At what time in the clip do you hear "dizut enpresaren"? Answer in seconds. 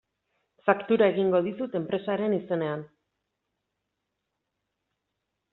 1.49-2.35